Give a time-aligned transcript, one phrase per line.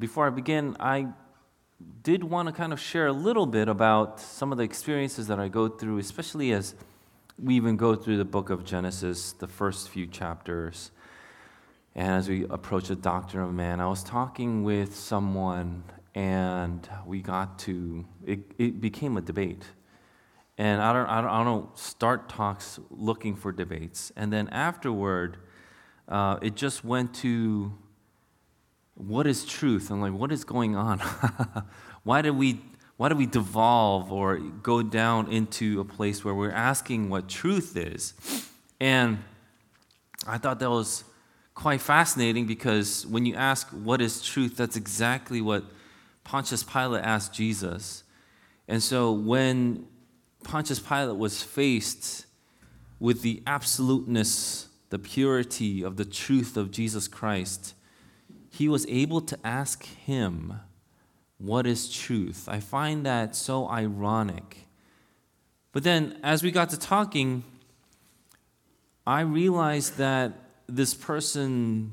[0.00, 1.08] before I begin, I
[2.02, 5.38] did want to kind of share a little bit about some of the experiences that
[5.38, 6.74] I go through, especially as
[7.38, 10.90] we even go through the book of Genesis, the first few chapters.
[11.94, 17.20] And as we approach the doctrine of man, I was talking with someone and we
[17.20, 19.64] got to, it, it became a debate.
[20.56, 24.12] And I don't, I, don't, I don't start talks looking for debates.
[24.16, 25.36] And then afterward,
[26.08, 27.72] uh, it just went to
[29.00, 30.98] what is truth and like what is going on?
[32.02, 32.60] why did we
[32.96, 37.74] why do we devolve or go down into a place where we're asking what truth
[37.74, 38.12] is?
[38.78, 39.24] And
[40.26, 41.04] I thought that was
[41.54, 45.64] quite fascinating because when you ask what is truth, that's exactly what
[46.24, 48.04] Pontius Pilate asked Jesus.
[48.68, 49.86] And so when
[50.44, 52.26] Pontius Pilate was faced
[52.98, 57.74] with the absoluteness, the purity of the truth of Jesus Christ,
[58.60, 60.60] he was able to ask him,
[61.38, 62.46] What is truth?
[62.46, 64.68] I find that so ironic.
[65.72, 67.42] But then, as we got to talking,
[69.06, 70.32] I realized that
[70.66, 71.92] this person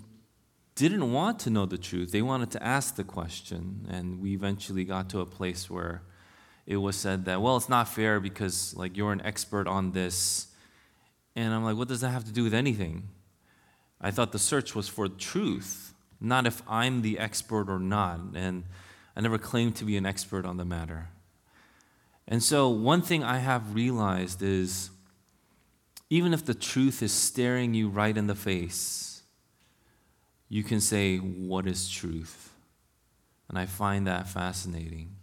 [0.76, 2.12] didn't want to know the truth.
[2.12, 3.88] They wanted to ask the question.
[3.90, 6.02] And we eventually got to a place where
[6.66, 10.48] it was said that, well, it's not fair because like you're an expert on this.
[11.34, 13.08] And I'm like, what does that have to do with anything?
[14.02, 15.87] I thought the search was for truth,
[16.20, 18.20] not if I'm the expert or not.
[18.36, 18.64] And
[19.16, 21.10] I never claimed to be an expert on the matter.
[22.28, 24.90] And so, one thing I have realized is
[26.10, 29.22] even if the truth is staring you right in the face,
[30.50, 32.52] you can say, What is truth?
[33.50, 35.16] And I find that fascinating.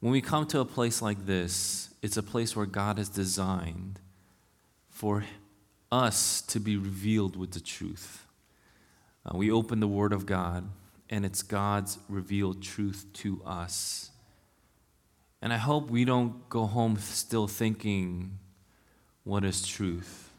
[0.00, 3.98] When we come to a place like this, it's a place where God has designed
[4.88, 5.24] for
[5.90, 8.27] us to be revealed with the truth.
[9.28, 10.68] Uh, we open the Word of God,
[11.10, 14.10] and it's God's revealed truth to us.
[15.42, 18.38] And I hope we don't go home still thinking,
[19.24, 20.30] What is truth?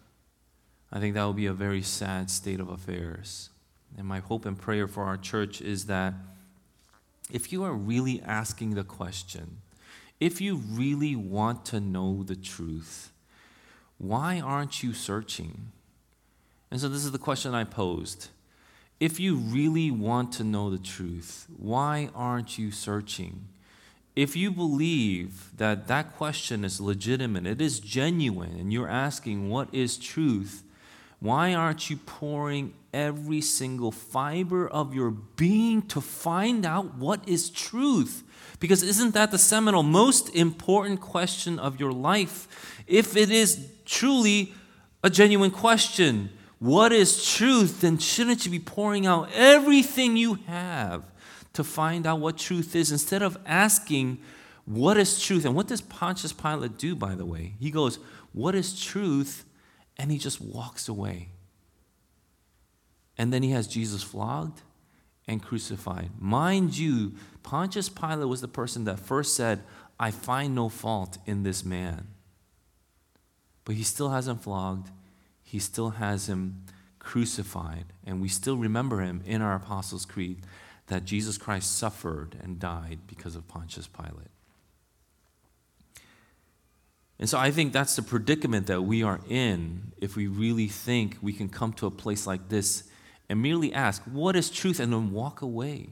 [0.92, 3.50] I think that would be a very sad state of affairs.
[3.98, 6.14] And my hope and prayer for our church is that
[7.32, 9.58] if you are really asking the question,
[10.20, 13.12] if you really want to know the truth,
[14.00, 15.72] why aren't you searching?
[16.72, 18.30] And so this is the question I posed.
[19.00, 23.48] If you really want to know the truth, why aren't you searching?
[24.14, 29.70] If you believe that that question is legitimate, it is genuine, and you're asking what
[29.74, 30.64] is truth,
[31.22, 37.50] why aren't you pouring every single fiber of your being to find out what is
[37.50, 38.24] truth?
[38.60, 42.84] Because isn't that the seminal, most important question of your life?
[42.88, 44.54] If it is truly
[45.04, 47.82] a genuine question, what is truth?
[47.82, 51.04] Then shouldn't you be pouring out everything you have
[51.54, 54.20] to find out what truth is instead of asking,
[54.66, 55.46] what is truth?
[55.46, 57.54] And what does Pontius Pilate do, by the way?
[57.60, 57.98] He goes,
[58.34, 59.46] What is truth?
[60.00, 61.28] and he just walks away.
[63.18, 64.62] And then he has Jesus flogged
[65.28, 66.10] and crucified.
[66.18, 69.62] Mind you, Pontius Pilate was the person that first said,
[70.00, 72.08] I find no fault in this man.
[73.66, 74.90] But he still hasn't flogged,
[75.50, 76.64] he still has him
[77.00, 80.44] crucified, and we still remember him in our Apostles' Creed
[80.86, 84.30] that Jesus Christ suffered and died because of Pontius Pilate.
[87.18, 91.18] And so I think that's the predicament that we are in if we really think
[91.20, 92.84] we can come to a place like this
[93.28, 94.80] and merely ask, What is truth?
[94.80, 95.90] and then walk away.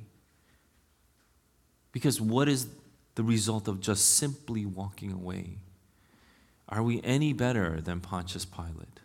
[1.91, 2.67] Because what is
[3.15, 5.57] the result of just simply walking away?
[6.69, 8.99] Are we any better than Pontius Pilate?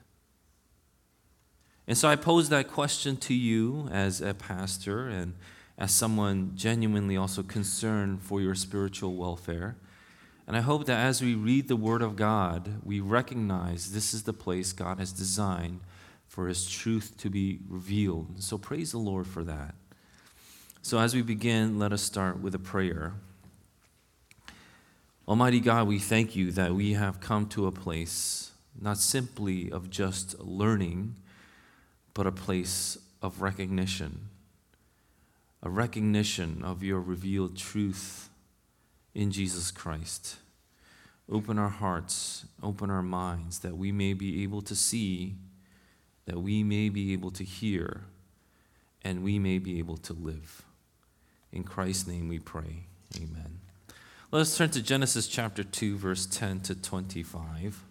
[1.93, 5.35] And so I pose that question to you as a pastor and
[5.77, 9.77] as someone genuinely also concerned for your spiritual welfare.
[10.47, 14.23] And I hope that as we read the Word of God, we recognize this is
[14.23, 15.81] the place God has designed
[16.27, 18.43] for His truth to be revealed.
[18.43, 19.75] So praise the Lord for that.
[20.81, 23.13] So as we begin, let us start with a prayer.
[25.29, 29.91] Almighty God, we thank you that we have come to a place not simply of
[29.91, 31.17] just learning,
[32.15, 34.29] but a place of recognition,
[35.63, 38.29] a recognition of your revealed truth
[39.15, 40.37] in Jesus Christ.
[41.31, 45.37] Open our hearts, open our minds, that we may be able to see,
[46.27, 48.03] that we may be able to hear,
[49.03, 50.63] and we may be able to live.
[51.53, 52.87] In Christ's name we pray.
[53.17, 53.61] Amen.
[54.31, 57.83] Let us turn to Genesis chapter 2, verse 10 to 25.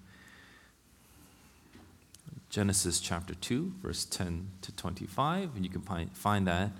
[2.51, 6.71] Genesis chapter 2, verse 10 to 25, and you can find that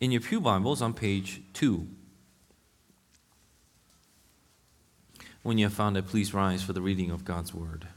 [0.00, 1.86] in your Pew Bibles on page 2.
[5.42, 7.88] When you have found it, please rise for the reading of God's Word.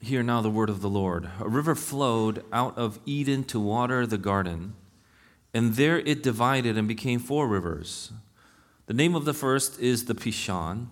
[0.00, 1.30] Hear now the word of the Lord.
[1.38, 4.74] A river flowed out of Eden to water the garden,
[5.54, 8.10] and there it divided and became four rivers.
[8.88, 10.86] The name of the first is the Pishon.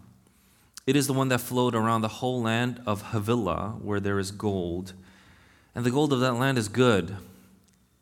[0.87, 4.33] It is the one that flowed around the whole land of Havilah, where there is
[4.33, 4.93] gold.
[5.75, 7.17] And the gold of that land is good.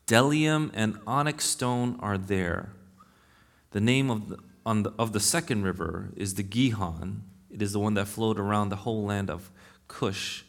[0.05, 2.73] Bdellium and onyx stone are there.
[3.71, 7.23] The name of the, the, of the second river is the Gihon.
[7.49, 9.49] It is the one that flowed around the whole land of
[9.87, 10.43] Cush.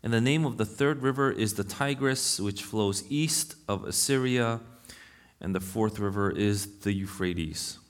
[0.00, 4.60] And the name of the third river is the Tigris, which flows east of Assyria.
[5.40, 7.80] And the fourth river is the Euphrates.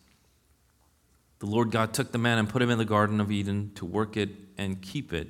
[1.40, 3.87] The Lord God took the man and put him in the Garden of Eden to
[3.87, 4.28] work it
[4.58, 5.28] and keep it.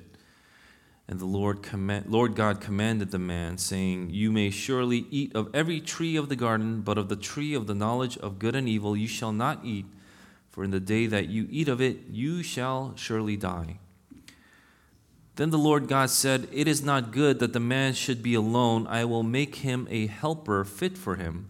[1.07, 1.67] And the Lord,
[2.09, 6.37] Lord God commanded the man, saying, You may surely eat of every tree of the
[6.37, 9.65] garden, but of the tree of the knowledge of good and evil you shall not
[9.65, 9.87] eat,
[10.51, 13.79] for in the day that you eat of it, you shall surely die.
[15.37, 18.87] Then the Lord God said, It is not good that the man should be alone.
[18.89, 21.50] I will make him a helper fit for him.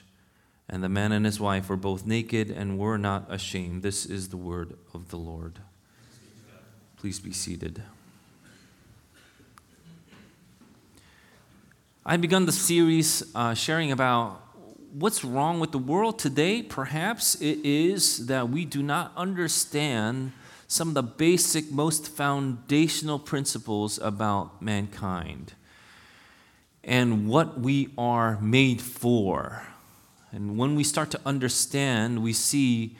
[0.71, 3.83] And the man and his wife were both naked and were not ashamed.
[3.83, 5.59] This is the word of the Lord.
[6.95, 7.83] Please be seated.
[12.05, 14.41] I've begun the series uh, sharing about
[14.93, 16.63] what's wrong with the world today.
[16.63, 20.31] Perhaps it is that we do not understand
[20.67, 25.53] some of the basic, most foundational principles about mankind
[26.81, 29.67] and what we are made for.
[30.31, 32.95] And when we start to understand, we see,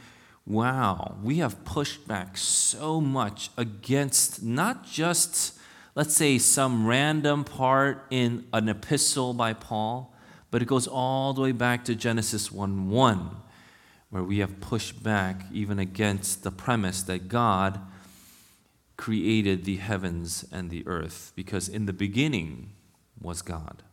[0.46, 5.58] wow, we have pushed back so much against not just,
[5.96, 10.14] let's say, some random part in an epistle by Paul,
[10.50, 13.38] but it goes all the way back to Genesis 1 1
[14.12, 17.80] where we have pushed back even against the premise that God
[18.98, 22.74] created the heavens and the earth, because in the beginning
[23.20, 23.84] was God.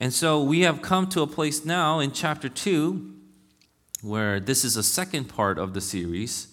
[0.00, 3.14] And so we have come to a place now in chapter 2
[4.02, 6.48] where this is a second part of the series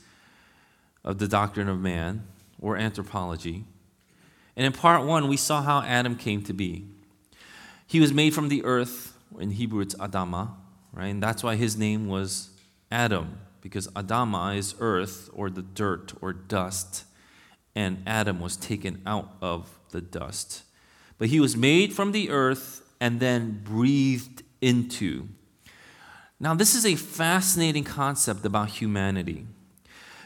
[1.04, 2.24] of the doctrine of man
[2.60, 3.66] or anthropology.
[4.56, 6.88] And in part 1, we saw how Adam came to be.
[7.86, 10.52] He was made from the earth, in Hebrew it's Adama,
[10.92, 11.08] right?
[11.08, 12.50] And that's why his name was
[12.92, 17.04] Adam, because Adama is earth or the dirt or dust,
[17.76, 20.64] and Adam was taken out of the dust.
[21.20, 25.28] But he was made from the earth and then breathed into.
[26.40, 29.46] Now, this is a fascinating concept about humanity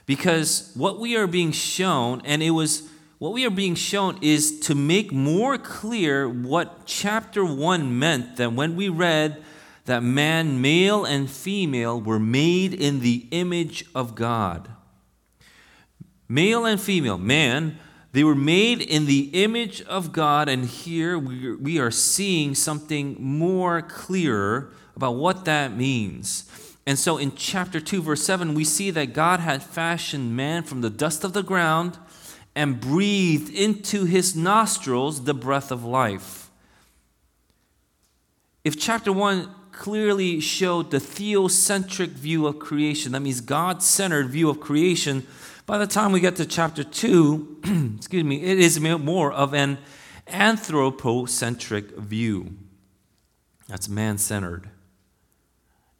[0.05, 4.61] because what we are being shown, and it was what we are being shown is
[4.61, 9.43] to make more clear what chapter 1 meant that when we read
[9.83, 14.69] that man, male and female, were made in the image of God.
[16.29, 17.77] Male and female, man,
[18.11, 23.81] they were made in the image of God, and here we are seeing something more
[23.81, 26.49] clearer about what that means.
[26.87, 30.81] And so in chapter 2, verse 7, we see that God had fashioned man from
[30.81, 31.97] the dust of the ground
[32.55, 36.49] and breathed into his nostrils the breath of life.
[38.63, 43.13] If chapter 1 clearly showed the theocentric view of creation.
[43.13, 45.25] That means God centered view of creation.
[45.69, 49.77] By the time we get to chapter 2, excuse me, it is more of an
[50.27, 52.55] anthropocentric view.
[53.67, 54.71] That's man centered.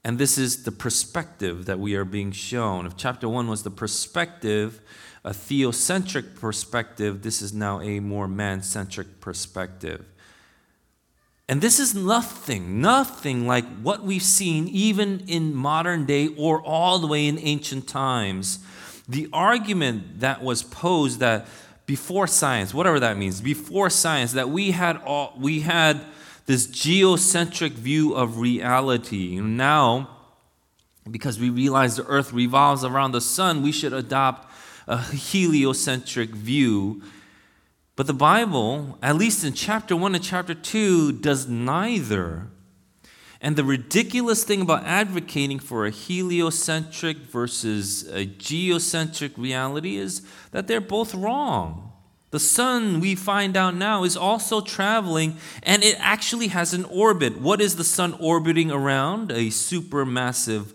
[0.03, 2.88] And this is the perspective that we are being shown.
[2.88, 4.81] If chapter 1 was the perspective,
[5.23, 10.03] a theocentric perspective, this is now a more man centric perspective.
[11.47, 16.97] And this is nothing, nothing like what we've seen even in modern day or all
[16.97, 18.65] the way in ancient times.
[19.09, 21.47] The argument that was posed that
[21.85, 25.99] before science, whatever that means, before science, that we had all we had
[26.45, 29.39] this geocentric view of reality.
[29.39, 30.09] Now,
[31.09, 34.49] because we realize the earth revolves around the sun, we should adopt
[34.87, 37.01] a heliocentric view
[37.99, 42.47] but the Bible, at least in chapter 1 and chapter 2, does neither.
[43.41, 50.67] And the ridiculous thing about advocating for a heliocentric versus a geocentric reality is that
[50.67, 51.93] they're both wrong.
[52.31, 57.39] The sun, we find out now, is also traveling and it actually has an orbit.
[57.39, 59.31] What is the sun orbiting around?
[59.31, 60.74] A supermassive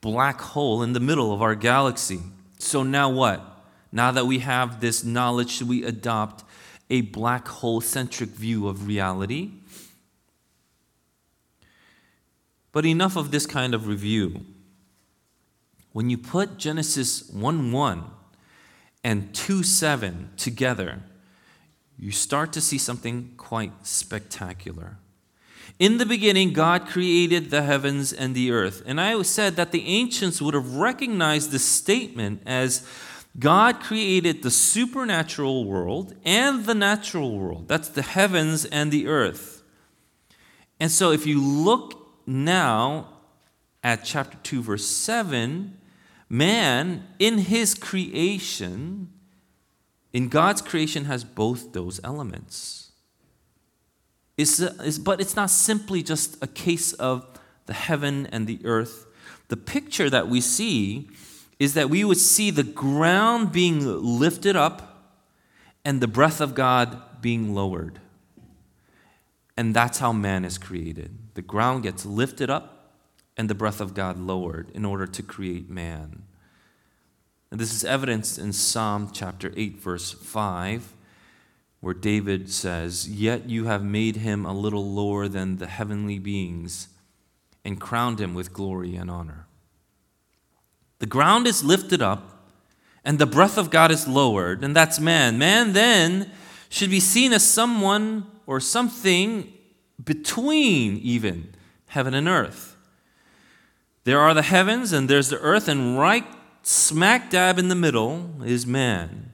[0.00, 2.20] black hole in the middle of our galaxy.
[2.58, 3.44] So now what?
[3.90, 6.44] Now that we have this knowledge, should we adopt
[6.90, 9.50] a black hole centric view of reality.
[12.74, 14.44] But enough of this kind of review.
[15.92, 18.04] When you put Genesis 1 1
[19.04, 21.00] and 2 7 together,
[21.96, 24.98] you start to see something quite spectacular.
[25.78, 28.82] In the beginning, God created the heavens and the earth.
[28.84, 32.84] And I said that the ancients would have recognized this statement as
[33.38, 37.68] God created the supernatural world and the natural world.
[37.68, 39.62] That's the heavens and the earth.
[40.80, 43.08] And so if you look now
[43.82, 45.76] at chapter 2, verse 7,
[46.28, 49.10] man in his creation,
[50.12, 52.92] in God's creation, has both those elements.
[54.36, 57.26] It's, it's, but it's not simply just a case of
[57.66, 59.06] the heaven and the earth.
[59.48, 61.08] The picture that we see
[61.58, 65.12] is that we would see the ground being lifted up
[65.84, 68.00] and the breath of God being lowered.
[69.56, 71.16] And that's how man is created.
[71.34, 72.74] The ground gets lifted up
[73.36, 76.24] and the breath of God lowered in order to create man.
[77.50, 80.92] And this is evidenced in Psalm chapter 8, verse 5,
[81.80, 86.88] where David says, Yet you have made him a little lower than the heavenly beings
[87.64, 89.46] and crowned him with glory and honor.
[90.98, 92.50] The ground is lifted up,
[93.04, 95.38] and the breath of God is lowered, and that's man.
[95.38, 96.30] Man then
[96.68, 99.52] should be seen as someone or something
[100.02, 101.54] between even
[101.88, 102.76] heaven and earth.
[104.04, 106.26] There are the heavens, and there's the earth, and right
[106.62, 109.32] smack dab in the middle is man.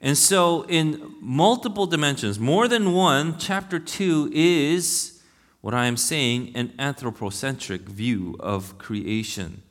[0.00, 5.22] And so, in multiple dimensions, more than one, chapter 2 is
[5.60, 9.62] what I am saying an anthropocentric view of creation.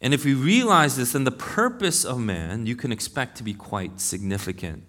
[0.00, 3.54] And if we realize this, then the purpose of man you can expect to be
[3.54, 4.84] quite significant.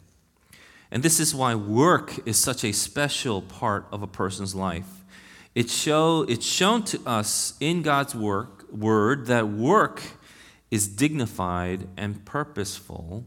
[0.92, 5.04] And this is why work is such a special part of a person's life.
[5.54, 10.02] It show, it's shown to us in God's work, word that work
[10.70, 13.26] is dignified and purposeful.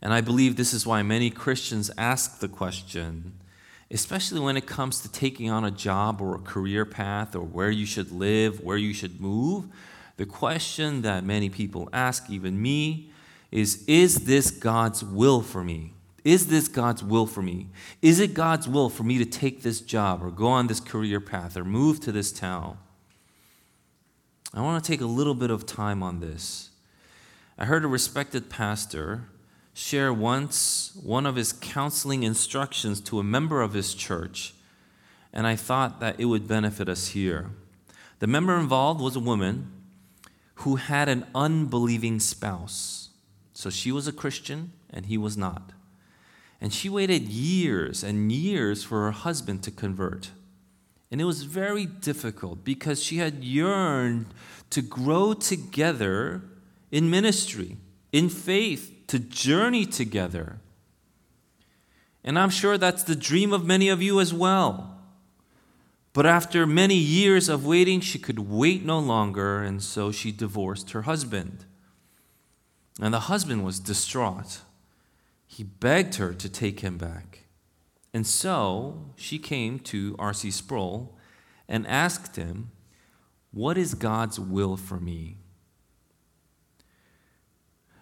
[0.00, 3.34] And I believe this is why many Christians ask the question,
[3.90, 7.70] especially when it comes to taking on a job or a career path or where
[7.70, 9.66] you should live, where you should move,
[10.16, 13.11] the question that many people ask, even me,
[13.52, 15.92] is Is this God's will for me?
[16.24, 17.68] Is this God's will for me?
[18.00, 21.20] Is it God's will for me to take this job or go on this career
[21.20, 22.78] path or move to this town?
[24.54, 26.70] I want to take a little bit of time on this.
[27.58, 29.28] I heard a respected pastor
[29.74, 34.54] share once one of his counseling instructions to a member of his church,
[35.32, 37.50] and I thought that it would benefit us here.
[38.18, 39.72] The member involved was a woman
[40.56, 43.01] who had an unbelieving spouse.
[43.62, 45.70] So she was a Christian and he was not.
[46.60, 50.32] And she waited years and years for her husband to convert.
[51.12, 54.26] And it was very difficult because she had yearned
[54.70, 56.42] to grow together
[56.90, 57.76] in ministry,
[58.10, 60.58] in faith, to journey together.
[62.24, 64.98] And I'm sure that's the dream of many of you as well.
[66.12, 70.90] But after many years of waiting, she could wait no longer, and so she divorced
[70.90, 71.64] her husband.
[73.00, 74.60] And the husband was distraught.
[75.46, 77.40] He begged her to take him back.
[78.14, 80.50] And so she came to R.C.
[80.50, 81.16] Sproul
[81.68, 82.70] and asked him,
[83.50, 85.36] What is God's will for me?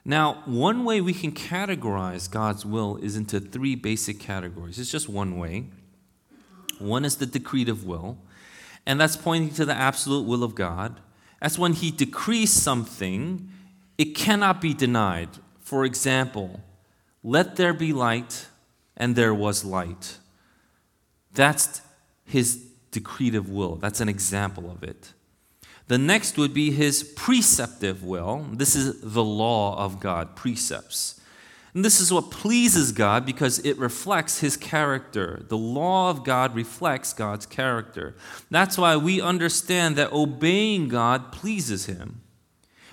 [0.04, 4.78] Now, one way we can categorize God's will is into three basic categories.
[4.78, 5.66] It's just one way.
[6.78, 8.18] One is the decretive will,
[8.86, 10.98] and that's pointing to the absolute will of God.
[11.42, 13.50] That's when He decrees something,
[14.00, 15.28] it cannot be denied.
[15.58, 16.60] For example,
[17.22, 18.46] let there be light,
[18.96, 20.16] and there was light.
[21.34, 21.82] That's
[22.24, 23.76] his decretive will.
[23.76, 25.12] That's an example of it.
[25.88, 28.46] The next would be his preceptive will.
[28.54, 31.20] This is the law of God, precepts.
[31.74, 35.44] And this is what pleases God because it reflects his character.
[35.46, 38.16] The law of God reflects God's character.
[38.50, 42.22] That's why we understand that obeying God pleases him.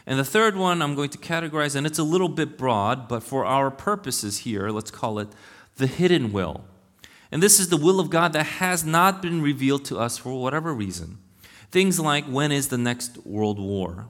[0.08, 3.22] And the third one I'm going to categorize, and it's a little bit broad, but
[3.22, 5.28] for our purposes here, let's call it
[5.76, 6.64] the hidden will.
[7.30, 10.42] And this is the will of God that has not been revealed to us for
[10.42, 11.18] whatever reason.
[11.72, 14.08] Things like when is the next world war?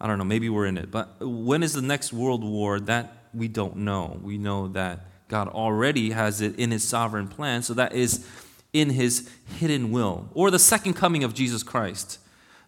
[0.00, 2.78] I don't know, maybe we're in it, but when is the next world war?
[2.78, 4.20] That we don't know.
[4.22, 8.24] We know that God already has it in his sovereign plan, so that is
[8.72, 9.28] in his
[9.58, 10.28] hidden will.
[10.34, 12.20] Or the second coming of Jesus Christ.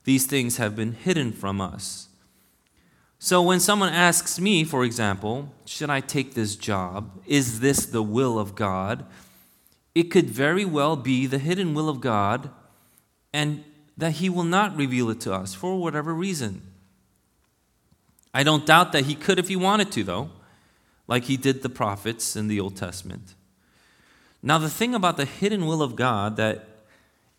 [0.02, 2.07] These things have been hidden from us.
[3.18, 7.10] So when someone asks me, for example, should I take this job?
[7.26, 9.04] Is this the will of God?
[9.94, 12.50] It could very well be the hidden will of God
[13.32, 13.64] and
[13.96, 16.62] that He will not reveal it to us for whatever reason.
[18.32, 20.30] I don't doubt that He could if He wanted to, though,
[21.08, 23.34] like He did the prophets in the Old Testament.
[24.40, 26.68] Now, the thing about the hidden will of God that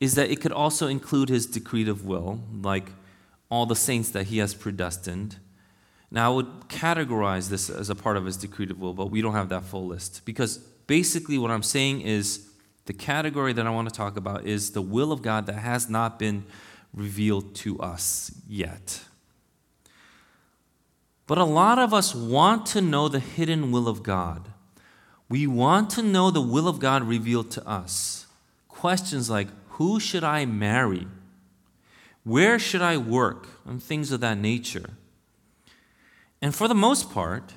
[0.02, 2.92] is that it could also include His decretive will, like
[3.50, 5.38] all the saints that He has predestined.
[6.12, 9.34] Now, I would categorize this as a part of His decretive will, but we don't
[9.34, 12.50] have that full list because basically what I'm saying is
[12.86, 15.90] the category that I want to talk about is the will of God that has
[15.90, 16.46] not been
[16.94, 19.02] revealed to us yet.
[21.28, 24.50] But a lot of us want to know the hidden will of God.
[25.30, 28.26] We want to know the will of God revealed to us.
[28.68, 31.06] Questions like who should I marry?
[32.24, 33.48] Where should I work?
[33.66, 34.90] And things of that nature.
[36.42, 37.54] And for the most part,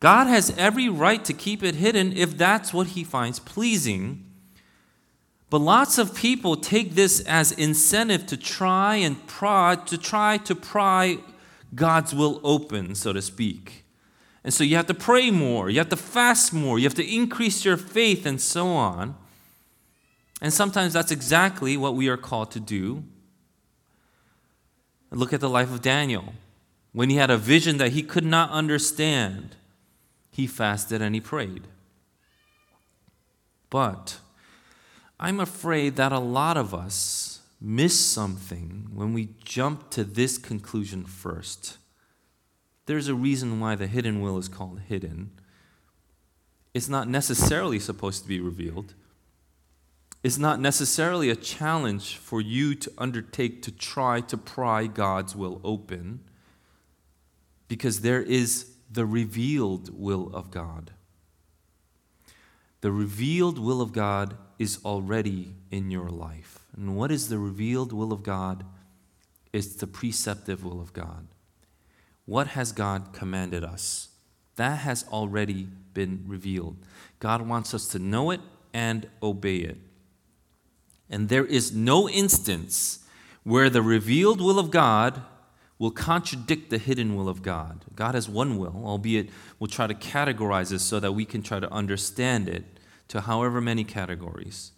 [0.00, 4.32] God has every right to keep it hidden if that's what he finds pleasing
[5.52, 10.54] but lots of people take this as incentive to try and pry, to try to
[10.54, 11.18] pry
[11.74, 13.84] God's will open, so to speak.
[14.44, 17.06] And so you have to pray more, you have to fast more, you have to
[17.06, 19.14] increase your faith, and so on.
[20.40, 23.04] And sometimes that's exactly what we are called to do.
[25.10, 26.32] Look at the life of Daniel.
[26.92, 29.56] When he had a vision that he could not understand,
[30.30, 31.66] he fasted and he prayed.
[33.70, 34.18] But
[35.18, 41.04] I'm afraid that a lot of us miss something when we jump to this conclusion
[41.04, 41.78] first.
[42.86, 45.30] There's a reason why the hidden will is called hidden.
[46.74, 48.94] It's not necessarily supposed to be revealed.
[50.22, 55.60] It's not necessarily a challenge for you to undertake to try to pry God's will
[55.64, 56.20] open,
[57.72, 60.90] because there is the revealed will of God.
[62.82, 66.66] The revealed will of God is already in your life.
[66.76, 68.66] And what is the revealed will of God?
[69.54, 71.28] It's the preceptive will of God.
[72.26, 74.10] What has God commanded us?
[74.56, 76.76] That has already been revealed.
[77.20, 78.42] God wants us to know it
[78.74, 79.78] and obey it.
[81.08, 82.98] And there is no instance
[83.44, 85.22] where the revealed will of God
[85.82, 87.84] will contradict the hidden will of God.
[87.96, 91.58] God has one will, albeit we'll try to categorize it so that we can try
[91.58, 92.62] to understand it
[93.08, 94.70] to however many categories.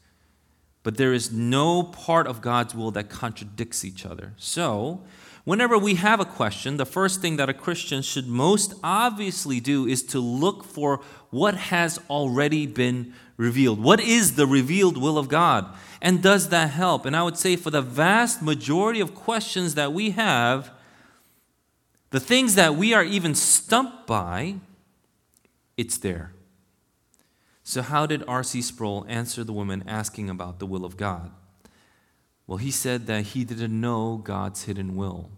[0.83, 4.33] But there is no part of God's will that contradicts each other.
[4.39, 5.05] So,
[5.45, 9.87] whenever we have a question, the first thing that a Christian should most obviously do
[9.87, 13.79] is to look for what has already been revealed.
[13.79, 15.67] What is the revealed will of God?
[16.01, 17.05] And does that help?
[17.05, 20.71] And I would say for the vast majority of questions that we have,
[22.15, 24.55] the things that we are even stumped by,
[25.77, 26.33] it's there.
[27.65, 28.63] So, how did R.C.
[28.63, 31.33] Sproul answer the woman asking about the will of God?
[32.47, 35.29] Well, he said that he didn't know God's hidden will,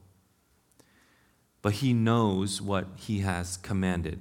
[1.63, 4.21] but he knows what he has commanded.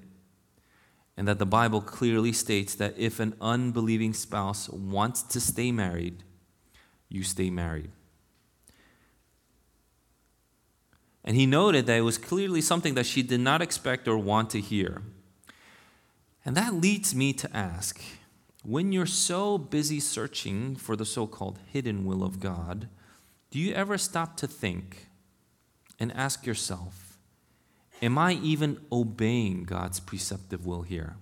[1.18, 6.24] And that the Bible clearly states that if an unbelieving spouse wants to stay married,
[7.10, 7.92] you stay married.
[11.26, 14.52] And he noted that it was clearly something that she did not expect or want
[14.52, 15.02] to hear.
[16.46, 18.00] And that leads me to ask
[18.64, 22.88] when you're so busy searching for the so called hidden will of God,
[23.50, 25.08] do you ever stop to think
[26.00, 27.18] and ask yourself,
[28.02, 31.16] Am I even obeying God's preceptive will here?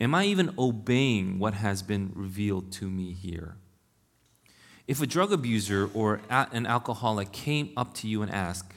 [0.00, 3.56] Am I even obeying what has been revealed to me here?
[4.86, 8.74] If a drug abuser or an alcoholic came up to you and asked,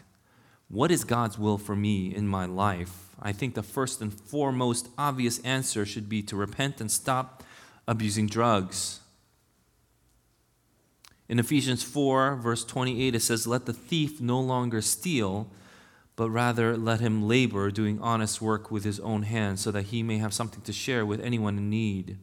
[0.69, 3.15] What is God's will for me in my life?
[3.19, 7.43] I think the first and foremost obvious answer should be to repent and stop
[7.87, 8.99] abusing drugs.
[11.29, 15.49] In Ephesians 4, verse 28, it says, Let the thief no longer steal,
[16.15, 20.03] but rather let him labor, doing honest work with his own hands, so that he
[20.03, 22.17] may have something to share with anyone in need.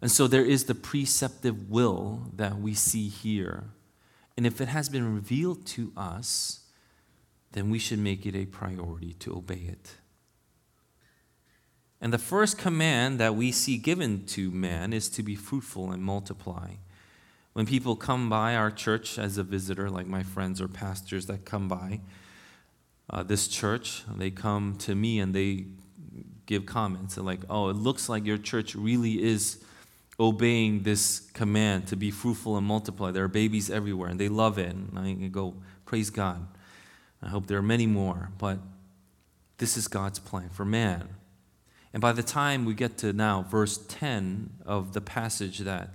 [0.00, 3.64] And so there is the preceptive will that we see here.
[4.36, 6.60] And if it has been revealed to us,
[7.52, 9.94] then we should make it a priority to obey it.
[12.00, 16.02] And the first command that we see given to man is to be fruitful and
[16.02, 16.72] multiply.
[17.54, 21.46] When people come by our church as a visitor, like my friends or pastors that
[21.46, 22.00] come by
[23.08, 25.64] uh, this church, they come to me and they
[26.44, 29.64] give comments like, oh, it looks like your church really is
[30.18, 33.10] obeying this command to be fruitful and multiply.
[33.10, 34.74] There are babies everywhere and they love it.
[34.74, 36.46] And I go, praise God.
[37.22, 38.58] I hope there are many more, but
[39.58, 41.08] this is God's plan for man.
[41.92, 45.94] And by the time we get to now, verse 10 of the passage that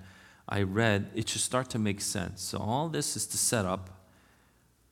[0.49, 2.41] I read, it should start to make sense.
[2.41, 4.01] So, all this is to set up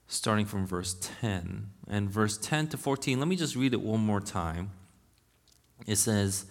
[0.08, 1.70] starting from verse 10.
[1.88, 4.72] And verse 10 to 14, let me just read it one more time.
[5.88, 6.46] It says,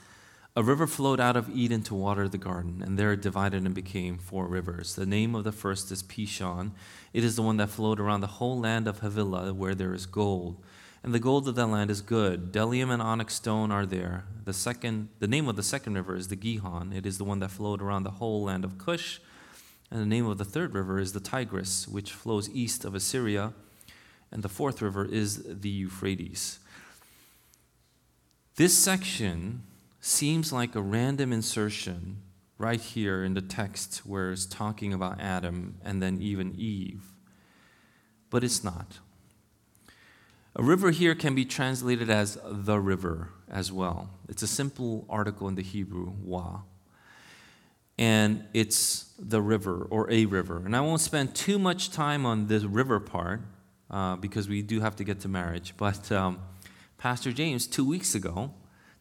[0.59, 3.73] A river flowed out of Eden to water the garden, and there it divided and
[3.73, 4.97] became four rivers.
[4.97, 6.73] The name of the first is Pishon.
[7.13, 10.05] It is the one that flowed around the whole land of Havilah, where there is
[10.05, 10.61] gold.
[11.05, 12.51] And the gold of that land is good.
[12.51, 14.25] Bdellium and onyx stone are there.
[14.47, 16.93] The second, the name of the second river is the Gihon.
[16.93, 19.21] It is the one that flowed around the whole land of Cush.
[19.93, 23.53] And the name of the third river is the Tigris, which flows east of Assyria.
[24.33, 26.59] And the fourth river is the Euphrates.
[28.57, 29.63] This section
[30.01, 32.23] seems like a random insertion
[32.59, 37.13] right here in the text where it's talking about Adam and then even Eve.
[38.31, 38.99] But it's not.
[40.57, 44.11] A river here can be translated as the river as well.
[44.29, 46.63] It's a simple article in the Hebrew, wa.
[47.97, 50.63] And it's the river or a river.
[50.65, 53.41] And I won't spend too much time on this river part
[53.91, 55.75] uh, because we do have to get to marriage.
[55.79, 56.41] But um,
[56.99, 58.53] Pastor James, two weeks ago,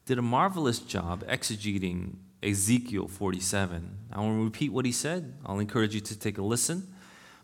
[0.08, 3.98] did a marvelous job exegeting Ezekiel 47.
[4.14, 5.34] I want to repeat what he said.
[5.46, 6.88] I'll encourage you to take a listen.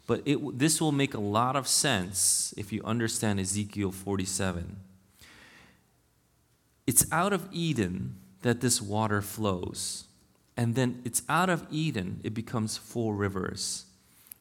[0.07, 4.77] But it, this will make a lot of sense if you understand Ezekiel 47.
[6.87, 10.05] It's out of Eden that this water flows.
[10.55, 13.85] And then it's out of Eden, it becomes four rivers.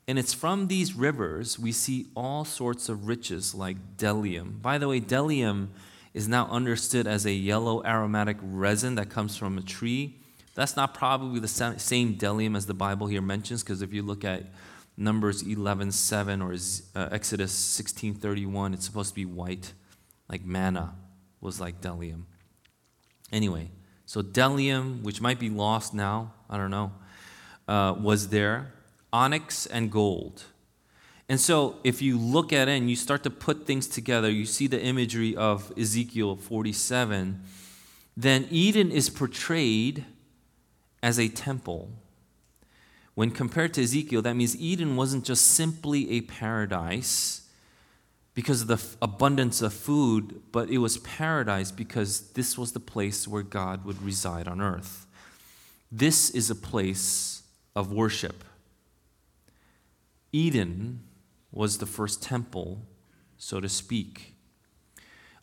[0.06, 4.62] And it's from these rivers we see all sorts of riches like bdellium.
[4.62, 5.68] By the way, bdellium
[6.14, 10.20] is now understood as a yellow aromatic resin that comes from a tree.
[10.54, 14.24] That's not probably the same bdellium as the Bible here mentions, because if you look
[14.24, 14.44] at
[14.96, 16.52] Numbers 11:7 or
[17.00, 19.72] uh, Exodus 16:31, it's supposed to be white,
[20.28, 20.94] like manna
[21.40, 22.24] was like bdellium.
[23.32, 23.70] Anyway,
[24.04, 26.92] so bdellium, which might be lost now, I don't know,
[27.66, 28.74] uh, was there.
[29.12, 30.44] Onyx and gold.
[31.32, 34.44] And so, if you look at it and you start to put things together, you
[34.44, 37.42] see the imagery of Ezekiel 47,
[38.14, 40.04] then Eden is portrayed
[41.02, 41.88] as a temple
[43.14, 47.48] when compared to Ezekiel, that means Eden wasn't just simply a paradise
[48.34, 53.28] because of the abundance of food, but it was paradise because this was the place
[53.28, 55.06] where God would reside on earth.
[55.90, 57.42] This is a place
[57.76, 58.44] of worship.
[60.32, 61.00] Eden
[61.52, 62.82] was the first temple,
[63.36, 64.32] so to speak.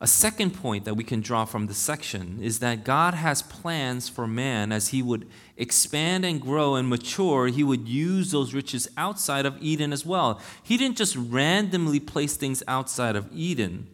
[0.02, 4.08] A second point that we can draw from this section is that God has plans
[4.08, 8.88] for man as he would expand and grow and mature, he would use those riches
[8.96, 10.40] outside of Eden as well.
[10.64, 13.88] He didn't just randomly place things outside of Eden,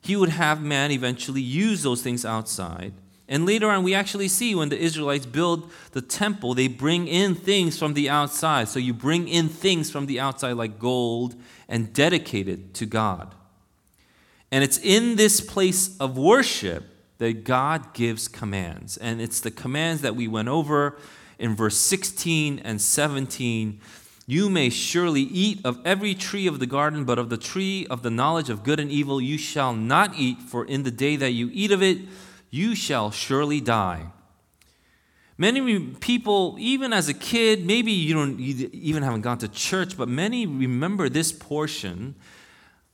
[0.00, 2.94] he would have man eventually use those things outside.
[3.28, 7.34] And later on, we actually see when the Israelites build the temple, they bring in
[7.34, 8.68] things from the outside.
[8.68, 11.34] So you bring in things from the outside like gold
[11.68, 13.34] and dedicate it to God.
[14.50, 16.84] And it's in this place of worship
[17.18, 18.96] that God gives commands.
[18.96, 20.96] And it's the commands that we went over
[21.38, 23.80] in verse 16 and 17.
[24.26, 28.02] You may surely eat of every tree of the garden, but of the tree of
[28.02, 31.32] the knowledge of good and evil you shall not eat, for in the day that
[31.32, 31.98] you eat of it,
[32.50, 34.06] you shall surely die.
[35.36, 39.96] Many people, even as a kid, maybe you don't you even haven't gone to church,
[39.96, 42.16] but many remember this portion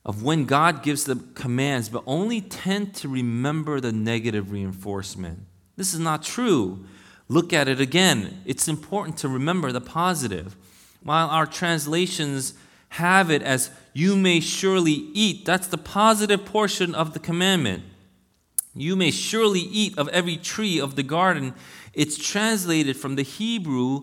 [0.05, 5.39] of when God gives the commands, but only tend to remember the negative reinforcement.
[5.75, 6.85] This is not true.
[7.27, 8.41] Look at it again.
[8.45, 10.55] It's important to remember the positive.
[11.01, 12.53] While our translations
[12.89, 17.83] have it as, you may surely eat, that's the positive portion of the commandment.
[18.75, 21.53] You may surely eat of every tree of the garden.
[21.93, 24.01] It's translated from the Hebrew,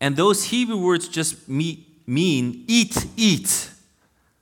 [0.00, 3.70] and those Hebrew words just mean eat, eat.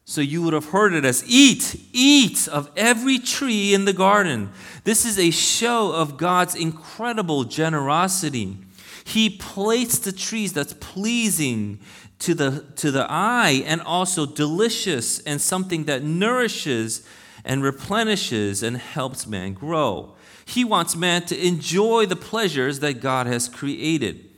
[0.05, 4.51] So you would have heard it as eat, eat of every tree in the garden.
[4.85, 8.59] This is a show of God's incredible generosity.
[9.05, 11.81] He placed the trees that's pleasing
[12.19, 17.07] to the, to the eye and also delicious and something that nourishes
[17.45, 20.15] and replenishes and helps man grow.
[20.45, 24.29] He wants man to enjoy the pleasures that God has created.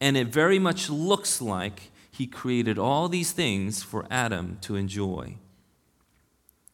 [0.00, 5.36] And it very much looks like he created all these things for Adam to enjoy.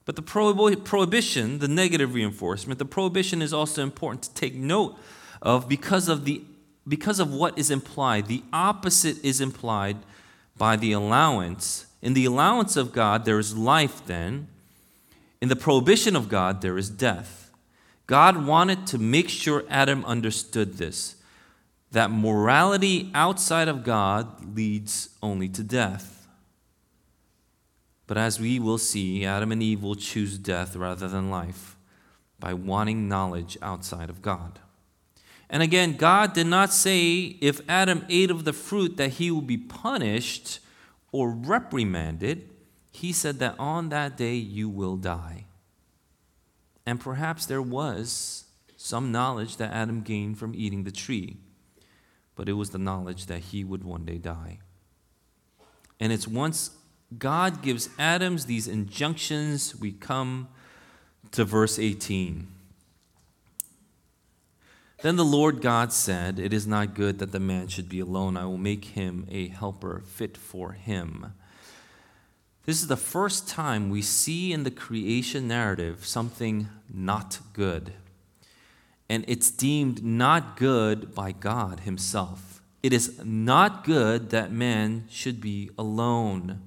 [0.04, 4.96] But the prohibition, the negative reinforcement, the prohibition is also important to take note
[5.42, 6.42] of because of, the,
[6.86, 8.26] because of what is implied.
[8.26, 9.98] The opposite is implied
[10.56, 11.86] by the allowance.
[12.00, 14.48] In the allowance of God, there is life, then.
[15.40, 17.50] In the prohibition of God, there is death.
[18.06, 21.16] God wanted to make sure Adam understood this
[21.90, 26.28] that morality outside of God leads only to death.
[28.06, 31.76] But as we will see, Adam and Eve will choose death rather than life
[32.38, 34.58] by wanting knowledge outside of God.
[35.50, 39.42] And again, God did not say if Adam ate of the fruit that he will
[39.42, 40.60] be punished
[41.10, 42.50] or reprimanded.
[42.98, 45.44] He said that on that day you will die.
[46.86, 48.44] And perhaps there was
[48.76, 51.36] some knowledge that Adam gained from eating the tree
[52.38, 54.60] but it was the knowledge that he would one day die.
[55.98, 56.70] And it's once
[57.18, 60.46] God gives Adams these injunctions, we come
[61.32, 62.46] to verse 18.
[65.02, 68.36] Then the Lord God said, It is not good that the man should be alone.
[68.36, 71.34] I will make him a helper fit for him.
[72.68, 77.94] This is the first time we see in the creation narrative something not good
[79.08, 82.60] and it's deemed not good by God Himself.
[82.82, 86.60] It is not good that man should be alone.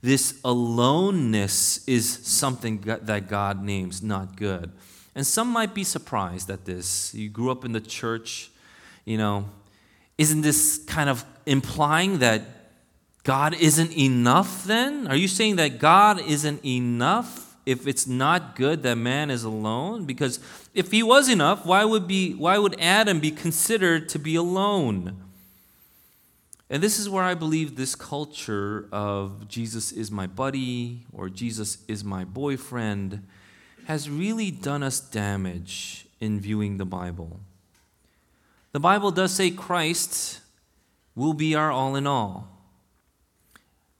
[0.00, 4.72] This aloneness is something that God names not good.
[5.14, 7.14] And some might be surprised at this.
[7.14, 8.50] You grew up in the church,
[9.04, 9.44] you know,
[10.16, 12.61] isn't this kind of implying that
[13.22, 15.06] God isn't enough then?
[15.06, 17.52] Are you saying that God isn't enough?
[17.64, 20.04] if it's not good that man is alone?
[20.04, 20.40] Because
[20.74, 25.16] if he was enough, why would, be, why would Adam be considered to be alone?
[26.68, 31.78] And this is where I believe this culture of Jesus is my buddy or Jesus
[31.86, 33.26] is my boyfriend
[33.86, 37.40] has really done us damage in viewing the Bible.
[38.72, 40.40] The Bible does say Christ
[41.14, 42.51] will be our all in all.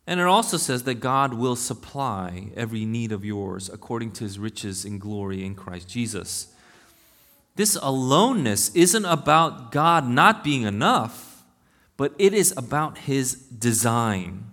[0.07, 4.39] And it also says that God will supply every need of yours according to his
[4.39, 6.49] riches in glory in Christ Jesus.
[7.55, 11.45] This aloneness isn't about God not being enough,
[11.97, 14.47] but it is about his design.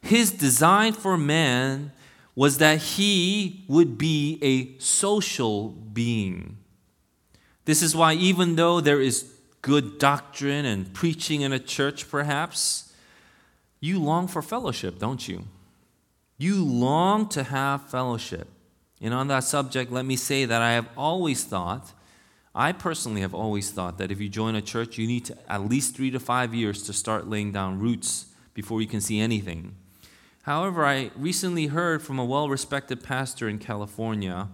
[0.00, 1.92] His design for man
[2.34, 6.56] was that he would be a social being.
[7.64, 12.87] This is why, even though there is good doctrine and preaching in a church, perhaps,
[13.80, 15.44] you long for fellowship, don't you?
[16.36, 18.48] You long to have fellowship.
[19.00, 21.92] And on that subject, let me say that I have always thought,
[22.54, 25.68] I personally have always thought that if you join a church, you need to, at
[25.68, 29.76] least three to five years to start laying down roots before you can see anything.
[30.42, 34.48] However, I recently heard from a well respected pastor in California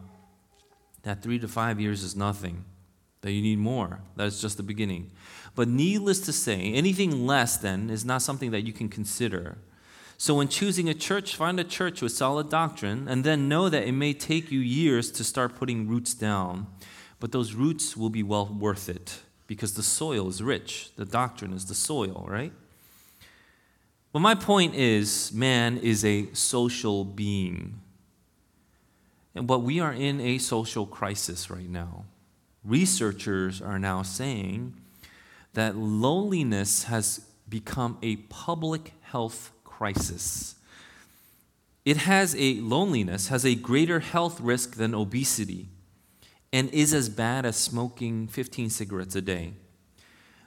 [1.02, 2.64] that three to five years is nothing,
[3.24, 4.00] that you need more.
[4.16, 5.10] That is just the beginning.
[5.54, 9.56] But needless to say, anything less than is not something that you can consider.
[10.18, 13.88] So, when choosing a church, find a church with solid doctrine and then know that
[13.88, 16.66] it may take you years to start putting roots down.
[17.18, 20.90] But those roots will be well worth it because the soil is rich.
[20.96, 22.52] The doctrine is the soil, right?
[24.12, 27.80] But my point is man is a social being.
[29.34, 32.04] And but we are in a social crisis right now.
[32.64, 34.74] Researchers are now saying
[35.52, 40.54] that loneliness has become a public health crisis.
[41.84, 45.68] It has a loneliness has a greater health risk than obesity
[46.52, 49.52] and is as bad as smoking 15 cigarettes a day.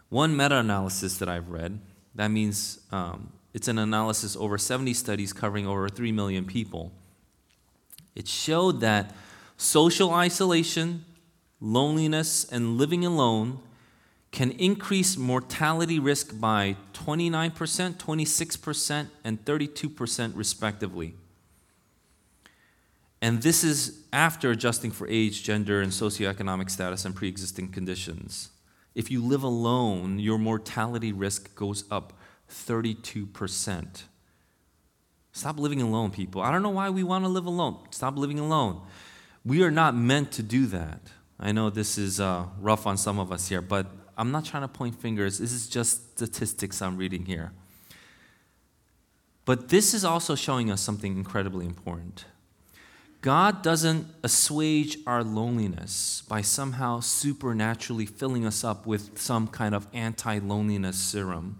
[0.10, 1.80] One meta analysis that I've read,
[2.16, 6.94] that means um, it's an analysis over 70 studies covering over 3 million people.
[8.16, 9.14] It showed that
[9.58, 11.06] social isolation,
[11.60, 13.60] loneliness, and living alone
[14.32, 21.16] can increase mortality risk by 29%, 26%, and 32% respectively.
[23.22, 28.50] And this is after adjusting for age, gender, and socioeconomic status and pre existing conditions.
[28.94, 32.14] If you live alone, your mortality risk goes up
[32.50, 34.04] 32%.
[35.32, 36.42] Stop living alone, people.
[36.42, 37.78] I don't know why we want to live alone.
[37.92, 38.82] Stop living alone.
[39.46, 41.00] We are not meant to do that.
[41.40, 44.64] I know this is uh, rough on some of us here, but I'm not trying
[44.64, 45.38] to point fingers.
[45.38, 47.52] This is just statistics I'm reading here.
[49.46, 52.26] But this is also showing us something incredibly important.
[53.22, 59.88] God doesn't assuage our loneliness by somehow supernaturally filling us up with some kind of
[59.94, 61.58] anti loneliness serum,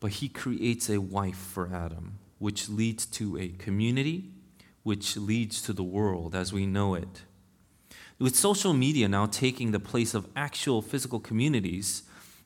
[0.00, 4.30] but He creates a wife for Adam, which leads to a community,
[4.82, 7.22] which leads to the world as we know it.
[8.20, 12.02] With social media now taking the place of actual physical communities,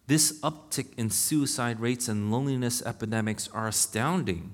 [0.06, 4.52] this uptick in suicide rates and loneliness epidemics are astounding.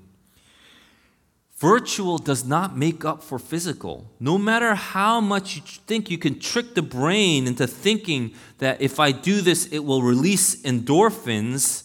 [1.58, 4.10] Virtual does not make up for physical.
[4.18, 8.98] No matter how much you think you can trick the brain into thinking that if
[8.98, 11.84] I do this, it will release endorphins,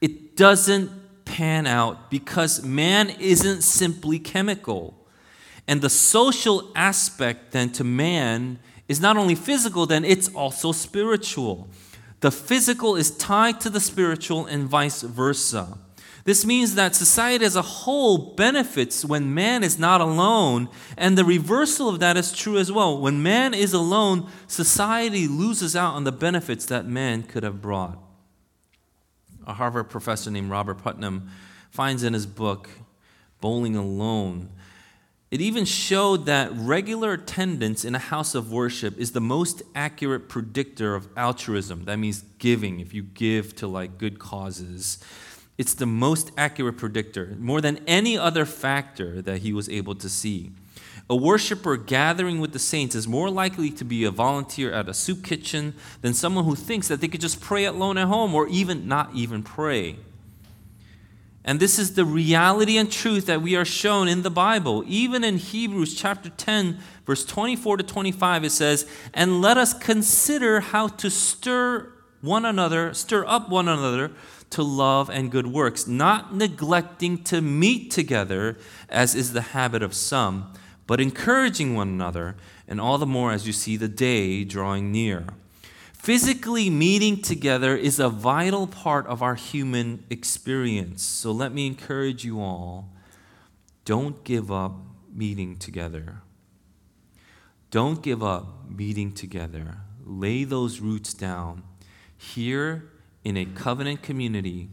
[0.00, 4.95] it doesn't pan out because man isn't simply chemical.
[5.68, 11.68] And the social aspect then to man is not only physical, then it's also spiritual.
[12.20, 15.78] The physical is tied to the spiritual and vice versa.
[16.24, 21.24] This means that society as a whole benefits when man is not alone, and the
[21.24, 23.00] reversal of that is true as well.
[23.00, 27.96] When man is alone, society loses out on the benefits that man could have brought.
[29.46, 31.30] A Harvard professor named Robert Putnam
[31.70, 32.70] finds in his book,
[33.40, 34.50] Bowling Alone,
[35.36, 40.30] it even showed that regular attendance in a house of worship is the most accurate
[40.30, 41.84] predictor of altruism.
[41.84, 44.96] That means giving, if you give to like good causes.
[45.58, 50.08] It's the most accurate predictor, more than any other factor that he was able to
[50.08, 50.52] see.
[51.10, 54.94] A worshiper gathering with the saints is more likely to be a volunteer at a
[54.94, 58.48] soup kitchen than someone who thinks that they could just pray alone at home or
[58.48, 59.96] even not even pray.
[61.46, 64.82] And this is the reality and truth that we are shown in the Bible.
[64.88, 70.58] Even in Hebrews chapter 10, verse 24 to 25, it says, And let us consider
[70.58, 74.10] how to stir one another, stir up one another
[74.50, 79.94] to love and good works, not neglecting to meet together, as is the habit of
[79.94, 80.52] some,
[80.88, 82.34] but encouraging one another,
[82.66, 85.26] and all the more as you see the day drawing near.
[86.06, 91.02] Physically meeting together is a vital part of our human experience.
[91.02, 92.92] So let me encourage you all
[93.84, 94.76] don't give up
[95.12, 96.18] meeting together.
[97.72, 99.78] Don't give up meeting together.
[100.04, 101.64] Lay those roots down.
[102.16, 102.88] Here
[103.24, 104.68] in a covenant community,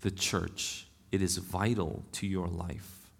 [0.00, 0.86] the church.
[1.12, 3.10] It is vital to your life.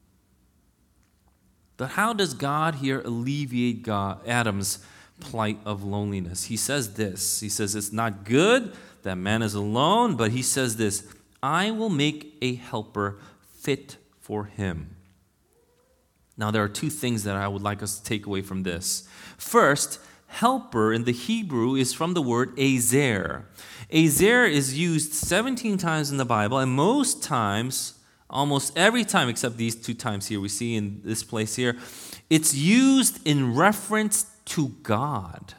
[1.77, 4.79] But how does God here alleviate God, Adam's
[5.21, 6.45] plight of loneliness?
[6.45, 10.77] He says this He says, It's not good that man is alone, but he says
[10.77, 11.07] this
[11.43, 14.97] I will make a helper fit for him.
[16.37, 19.07] Now, there are two things that I would like us to take away from this.
[19.37, 23.45] First, helper in the Hebrew is from the word azer.
[23.93, 27.95] Azer is used 17 times in the Bible, and most times,
[28.31, 31.77] almost every time except these two times here we see in this place here,
[32.31, 35.55] it's used in reference to God.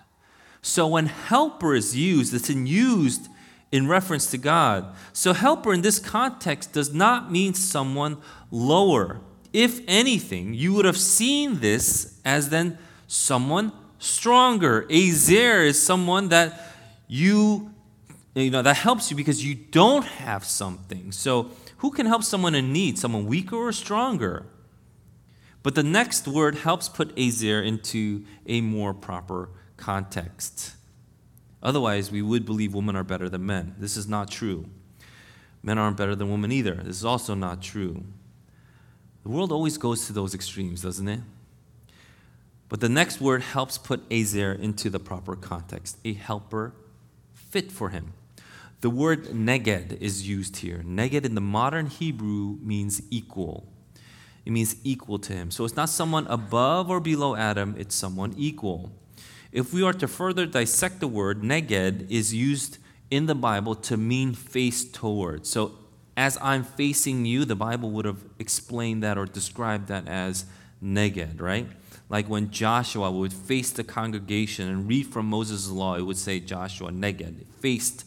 [0.61, 3.27] So when helper is used, it's in used
[3.71, 4.93] in reference to God.
[5.13, 8.17] So helper in this context does not mean someone
[8.51, 9.21] lower.
[9.53, 12.77] If anything, you would have seen this as then
[13.07, 14.83] someone stronger.
[14.83, 16.61] Azer is someone that
[17.07, 17.71] you
[18.33, 21.11] you know that helps you because you don't have something.
[21.11, 22.97] So who can help someone in need?
[22.97, 24.45] Someone weaker or stronger?
[25.63, 30.75] But the next word helps put Azir into a more proper context.
[31.61, 33.75] Otherwise, we would believe women are better than men.
[33.77, 34.65] This is not true.
[35.61, 36.75] Men aren't better than women either.
[36.75, 38.03] This is also not true.
[39.23, 41.19] The world always goes to those extremes, doesn't it?
[42.67, 46.73] But the next word helps put Azer into the proper context a helper
[47.33, 48.13] fit for him.
[48.79, 50.81] The word neged is used here.
[50.83, 53.70] Neged in the modern Hebrew means equal.
[54.45, 55.51] It means equal to him.
[55.51, 58.91] So it's not someone above or below Adam, it's someone equal.
[59.51, 62.77] If we are to further dissect the word, neged is used
[63.09, 65.45] in the Bible to mean face toward.
[65.45, 65.73] So
[66.15, 70.45] as I'm facing you, the Bible would have explained that or described that as
[70.81, 71.67] neged, right?
[72.11, 76.41] like when Joshua would face the congregation and read from Moses' law, it would say
[76.41, 78.03] Joshua neged, faced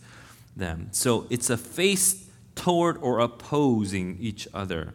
[0.54, 0.88] them.
[0.90, 4.92] So it's a face toward or opposing each other.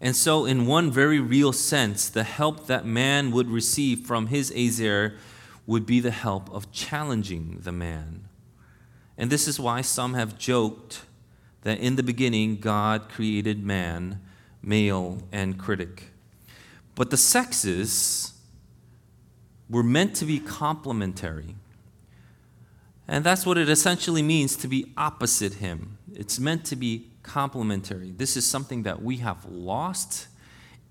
[0.00, 4.50] And so, in one very real sense, the help that man would receive from his
[4.56, 5.16] Ezer
[5.66, 8.28] would be the help of challenging the man.
[9.18, 11.02] And this is why some have joked
[11.62, 14.20] that in the beginning God created man,
[14.62, 16.04] male and critic.
[16.94, 18.32] But the sexes
[19.68, 21.54] were meant to be complementary.
[23.06, 25.98] And that's what it essentially means to be opposite him.
[26.14, 28.12] It's meant to be complementary.
[28.12, 30.28] This is something that we have lost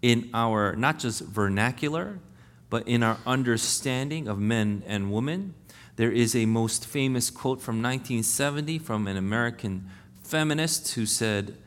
[0.02, 2.20] in our not just vernacular,
[2.70, 5.54] but in our understanding of men and women.
[5.96, 9.90] There is a most famous quote from 1970 from an American
[10.24, 11.58] feminist who said,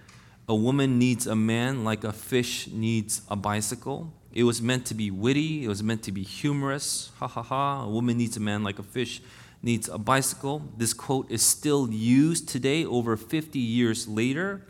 [0.49, 4.13] A woman needs a man like a fish needs a bicycle.
[4.33, 7.11] It was meant to be witty, it was meant to be humorous.
[7.19, 7.83] Ha ha ha.
[7.83, 9.21] A woman needs a man like a fish
[9.63, 10.63] needs a bicycle.
[10.77, 14.67] This quote is still used today, over 50 years later.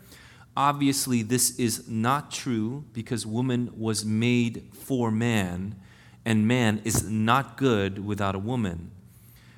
[0.55, 5.75] Obviously, this is not true because woman was made for man,
[6.23, 8.91] and man is not good without a woman.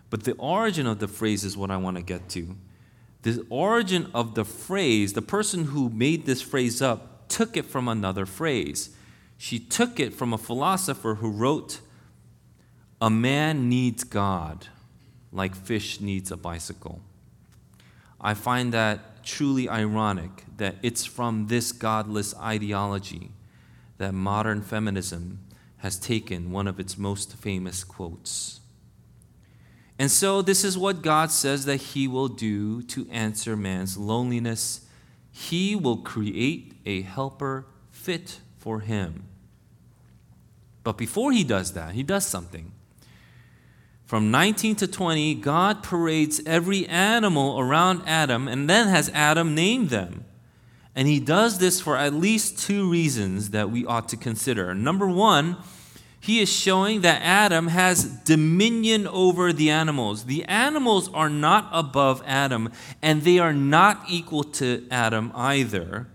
[0.09, 2.55] But the origin of the phrase is what I want to get to.
[3.23, 7.87] The origin of the phrase, the person who made this phrase up took it from
[7.87, 8.91] another phrase.
[9.37, 11.81] She took it from a philosopher who wrote,
[13.01, 14.69] A man needs God
[15.35, 17.01] like fish needs a bicycle.
[18.19, 23.31] I find that truly ironic that it's from this godless ideology
[23.97, 25.39] that modern feminism
[25.77, 28.61] has taken one of its most famous quotes.
[29.97, 34.85] And so, this is what God says that He will do to answer man's loneliness.
[35.31, 39.25] He will create a helper fit for him.
[40.83, 42.73] But before He does that, He does something.
[44.05, 49.87] From 19 to 20, God parades every animal around Adam and then has Adam name
[49.87, 50.25] them.
[50.95, 54.75] And he does this for at least two reasons that we ought to consider.
[54.75, 55.57] Number one,
[56.19, 60.25] he is showing that Adam has dominion over the animals.
[60.25, 66.07] The animals are not above Adam, and they are not equal to Adam either.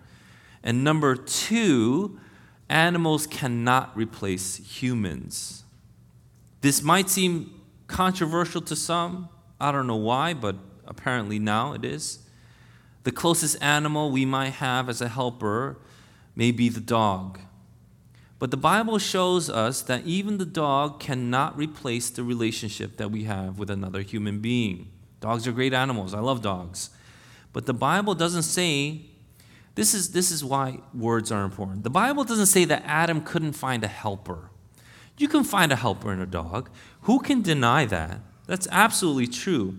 [0.62, 2.18] And number two,
[2.68, 5.64] animals cannot replace humans.
[6.60, 7.59] This might seem
[7.90, 9.28] controversial to some.
[9.60, 12.20] I don't know why, but apparently now it is.
[13.02, 15.78] The closest animal we might have as a helper
[16.34, 17.40] may be the dog.
[18.38, 23.24] But the Bible shows us that even the dog cannot replace the relationship that we
[23.24, 24.90] have with another human being.
[25.20, 26.14] Dogs are great animals.
[26.14, 26.90] I love dogs.
[27.52, 29.02] But the Bible doesn't say
[29.74, 31.84] this is, this is why words are important.
[31.84, 34.49] The Bible doesn't say that Adam couldn't find a helper.
[35.20, 36.70] You can find a helper in a dog.
[37.02, 38.20] Who can deny that?
[38.46, 39.76] That's absolutely true.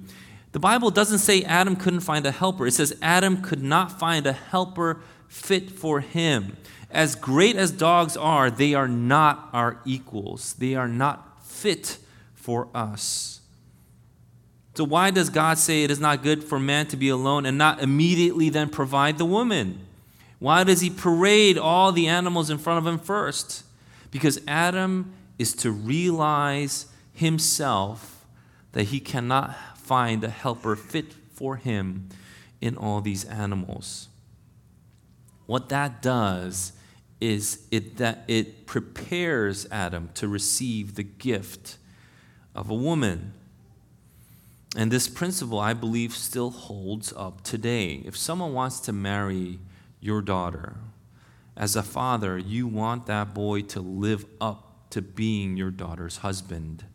[0.52, 4.28] The Bible doesn't say Adam couldn't find a helper, it says Adam could not find
[4.28, 6.58] a helper fit for him.
[6.92, 11.98] As great as dogs are, they are not our equals, they are not fit
[12.36, 13.42] for us.
[14.76, 17.58] So, why does God say it is not good for man to be alone and
[17.58, 19.80] not immediately then provide the woman?
[20.38, 23.64] Why does he parade all the animals in front of him first?
[24.12, 28.28] Because Adam is to realize himself
[28.74, 32.08] that he cannot find a helper fit for him
[32.62, 34.08] in all these animals.
[35.48, 36.74] What that does
[37.20, 41.78] is it that it prepares Adam to receive the gift
[42.54, 43.34] of a woman.
[44.78, 48.04] And this principle, I believe, still holds up today.
[48.06, 49.58] If someone wants to marry
[50.00, 50.76] your daughter,
[51.58, 56.86] as a father, you want that boy to live up to being your daughter's husband.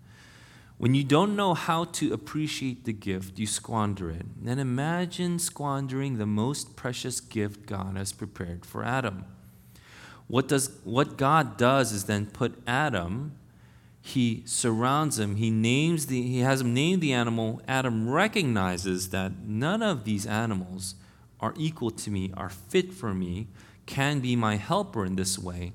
[0.78, 4.26] When you don't know how to appreciate the gift, you squander it.
[4.44, 9.24] Then imagine squandering the most precious gift God has prepared for Adam.
[10.28, 13.36] What, does, what God does is then put Adam,
[14.02, 17.62] he surrounds him, he names the, he has him name the animal.
[17.66, 20.94] Adam recognizes that none of these animals
[21.40, 23.48] are equal to me, are fit for me,
[23.86, 25.72] can be my helper in this way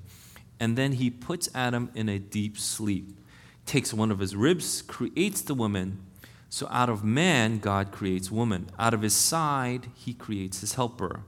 [0.61, 3.17] and then he puts Adam in a deep sleep,
[3.65, 6.05] takes one of his ribs, creates the woman.
[6.49, 8.69] So out of man, God creates woman.
[8.77, 11.21] Out of his side, he creates his helper.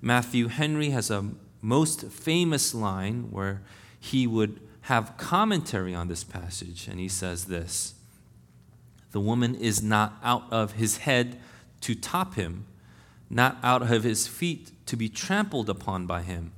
[0.00, 3.60] Matthew Henry has a most famous line where
[4.00, 7.94] he would have commentary on this passage, and he says this
[9.12, 11.38] The woman is not out of his head
[11.82, 12.64] to top him,
[13.28, 16.52] not out of his feet to be trampled upon by him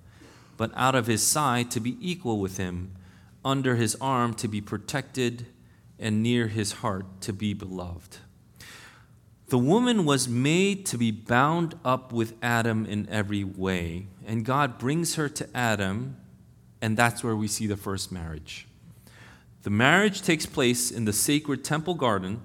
[0.60, 2.90] but out of his side to be equal with him,
[3.42, 5.46] under his arm to be protected,
[5.98, 8.18] and near his heart to be beloved.
[9.48, 14.76] The woman was made to be bound up with Adam in every way, and God
[14.76, 16.18] brings her to Adam,
[16.82, 18.68] and that's where we see the first marriage.
[19.62, 22.42] The marriage takes place in the sacred temple garden,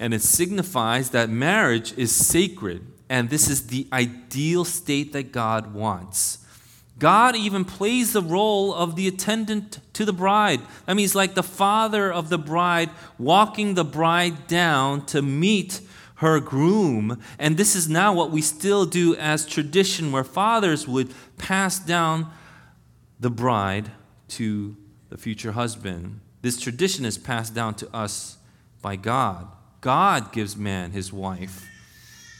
[0.00, 5.72] and it signifies that marriage is sacred, and this is the ideal state that God
[5.72, 6.38] wants.
[6.98, 10.60] God even plays the role of the attendant to the bride.
[10.86, 15.80] That means, like the father of the bride walking the bride down to meet
[16.16, 17.20] her groom.
[17.38, 22.30] And this is now what we still do as tradition, where fathers would pass down
[23.18, 23.90] the bride
[24.28, 24.76] to
[25.08, 26.20] the future husband.
[26.42, 28.36] This tradition is passed down to us
[28.82, 29.48] by God.
[29.80, 31.66] God gives man his wife.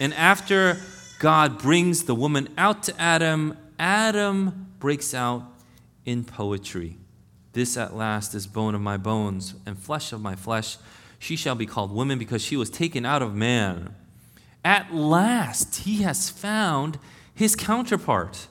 [0.01, 0.79] And after
[1.19, 5.45] God brings the woman out to Adam, Adam breaks out
[6.05, 6.97] in poetry.
[7.53, 10.77] This at last is bone of my bones and flesh of my flesh.
[11.18, 13.95] She shall be called woman because she was taken out of man.
[14.64, 16.99] At last, he has found
[17.35, 18.49] his counterpart,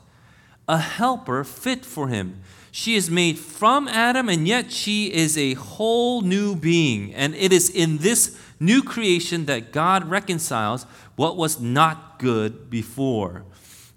[0.68, 2.42] a helper fit for him.
[2.72, 7.14] She is made from Adam, and yet she is a whole new being.
[7.14, 13.44] And it is in this new creation that God reconciles what was not good before.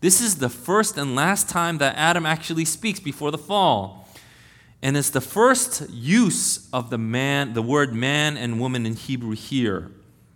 [0.00, 4.08] This is the first and last time that Adam actually speaks before the fall.
[4.82, 9.34] And it's the first use of the man, the word man and woman in Hebrew
[9.34, 9.90] here.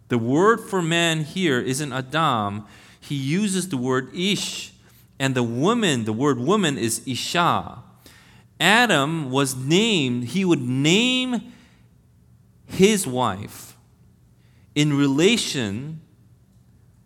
[0.09, 2.67] The word for man here isn't Adam.
[3.01, 4.73] He uses the word ish.
[5.19, 7.83] And the woman, the word woman is Isha.
[8.59, 11.53] Adam was named, he would name
[12.67, 13.77] his wife
[14.75, 16.01] in relation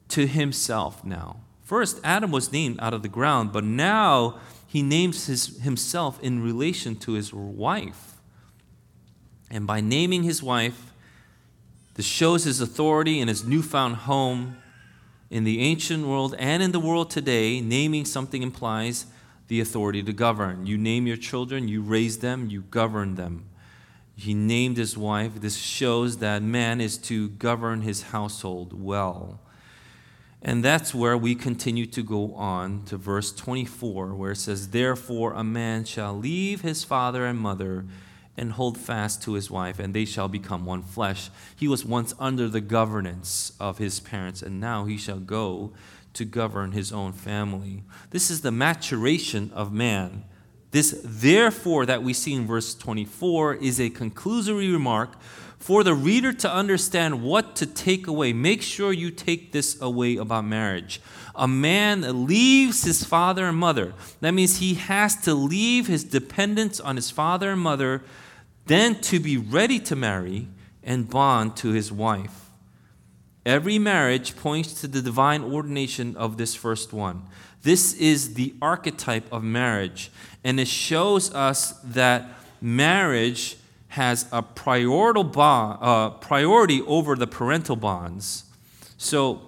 [0.09, 1.44] to himself now.
[1.65, 6.43] First, Adam was named out of the ground, but now he names his, himself in
[6.43, 8.21] relation to his wife.
[9.51, 10.93] And by naming his wife,
[11.95, 14.59] this shows his authority in his newfound home.
[15.31, 19.07] In the ancient world and in the world today, naming something implies
[19.49, 20.67] the authority to govern.
[20.67, 23.47] You name your children, you raise them, you govern them.
[24.17, 25.41] He named his wife.
[25.41, 29.41] This shows that man is to govern his household well.
[30.45, 35.33] And that's where we continue to go on to verse 24, where it says, Therefore
[35.33, 37.87] a man shall leave his father and mother
[38.37, 41.31] and hold fast to his wife, and they shall become one flesh.
[41.57, 45.73] He was once under the governance of his parents, and now he shall go
[46.13, 47.83] to govern his own family.
[48.11, 50.25] This is the maturation of man.
[50.73, 55.15] This, therefore, that we see in verse 24 is a conclusory remark
[55.65, 60.15] for the reader to understand what to take away, make sure you take this away
[60.19, 61.01] about marriage.
[61.35, 63.95] A man leaves his father and mother.
[64.21, 68.03] That means he has to leave his dependence on his father and mother,
[68.67, 70.49] then to be ready to marry
[70.83, 72.51] and bond to his wife.
[73.47, 77.23] Every marriage points to the divine ordination of this first one.
[77.63, 80.11] This is the archetype of marriage,
[80.45, 82.29] and it shows us that
[82.61, 83.57] marriage
[83.95, 88.43] has a bond, uh, priority over the parental bonds.
[88.99, 89.41] So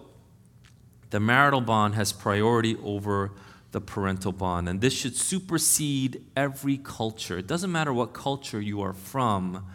[1.10, 3.32] the marital bond has priority over
[3.72, 4.68] the parental bond.
[4.68, 7.38] And this should supersede every culture.
[7.38, 9.66] It doesn't matter what culture you are from,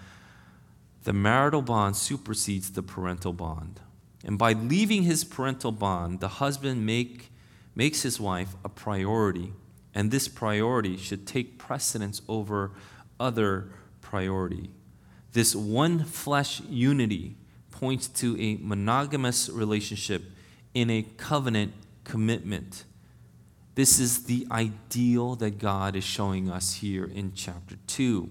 [1.03, 3.81] the marital bond supersedes the parental bond.
[4.23, 7.29] And by leaving his parental bond, the husband make,
[7.75, 9.51] makes his wife a priority.
[9.93, 12.71] And this priority should take precedence over
[13.19, 13.67] other
[14.11, 14.69] priority.
[15.31, 17.37] This one flesh unity
[17.71, 20.23] points to a monogamous relationship
[20.73, 21.71] in a covenant
[22.03, 22.83] commitment.
[23.75, 28.29] This is the ideal that God is showing us here in chapter 2.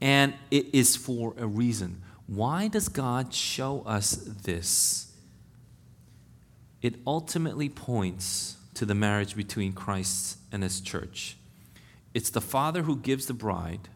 [0.00, 2.02] And it is for a reason.
[2.26, 5.12] Why does God show us this?
[6.82, 11.36] It ultimately points to the marriage between Christ and his church.
[12.12, 13.88] It's the Father who gives the bride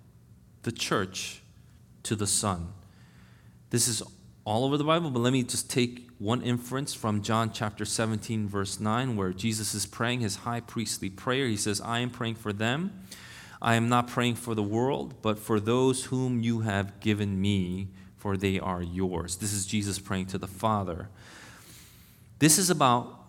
[0.65, 1.41] the church
[2.03, 2.73] to the Son.
[3.71, 4.03] This is
[4.45, 8.49] all over the Bible, but let me just take one inference from John chapter 17,
[8.49, 11.47] verse 9, where Jesus is praying his high priestly prayer.
[11.47, 12.93] He says, I am praying for them.
[13.63, 17.89] I am not praying for the world, but for those whom you have given me,
[18.17, 19.37] for they are yours.
[19.37, 21.09] This is Jesus praying to the Father.
[22.39, 23.21] This is about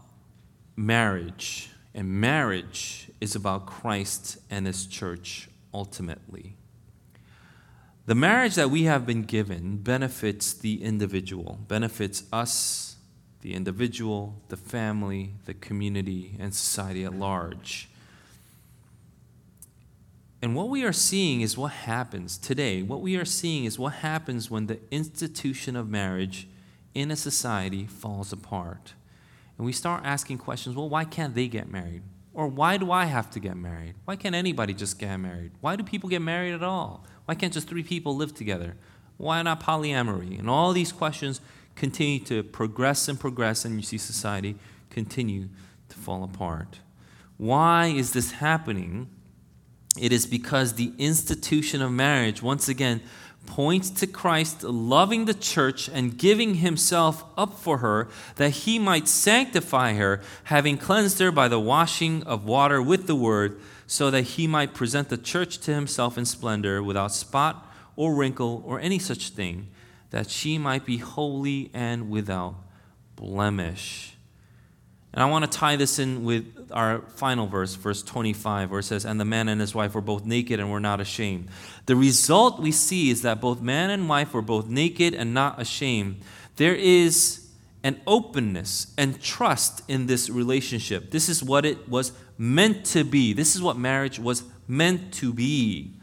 [0.75, 6.55] marriage, and marriage is about Christ and his church ultimately.
[8.05, 12.97] The marriage that we have been given benefits the individual, benefits us,
[13.41, 17.89] the individual, the family, the community, and society at large.
[20.39, 22.83] And what we are seeing is what happens today.
[22.83, 26.47] What we are seeing is what happens when the institution of marriage
[26.93, 28.93] in a society falls apart.
[29.57, 32.03] And we start asking questions well, why can't they get married?
[32.35, 33.95] Or why do I have to get married?
[34.03, 35.53] Why can't anybody just get married?
[35.61, 37.05] Why do people get married at all?
[37.23, 38.75] Why can't just three people live together?
[39.15, 40.37] Why not polyamory?
[40.37, 41.39] And all these questions
[41.75, 44.57] continue to progress and progress, and you see society
[44.89, 45.47] continue
[45.87, 46.79] to fall apart.
[47.37, 49.09] Why is this happening?
[49.97, 53.01] It is because the institution of marriage, once again,
[53.45, 59.07] points to Christ loving the church and giving himself up for her that he might
[59.07, 64.23] sanctify her, having cleansed her by the washing of water with the word, so that
[64.23, 68.99] he might present the church to himself in splendor, without spot or wrinkle or any
[68.99, 69.67] such thing,
[70.09, 72.55] that she might be holy and without
[73.15, 74.14] blemish.
[75.15, 78.83] And I want to tie this in with our final verse, verse 25, where it
[78.83, 81.47] says, And the man and his wife were both naked and were not ashamed.
[81.85, 85.59] The result we see is that both man and wife were both naked and not
[85.61, 86.19] ashamed.
[86.57, 87.47] There is
[87.81, 91.11] an openness and trust in this relationship.
[91.11, 93.31] This is what it was meant to be.
[93.31, 95.93] This is what marriage was meant to be.